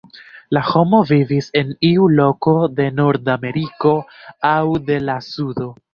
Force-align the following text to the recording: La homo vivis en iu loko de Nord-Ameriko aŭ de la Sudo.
La 0.57 0.61
homo 0.67 1.01
vivis 1.09 1.49
en 1.59 1.75
iu 1.89 2.07
loko 2.21 2.53
de 2.79 2.87
Nord-Ameriko 3.01 3.95
aŭ 4.55 4.59
de 4.89 4.99
la 5.11 5.19
Sudo. 5.29 5.69